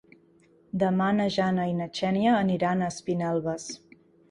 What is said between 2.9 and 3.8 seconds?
Espinelves.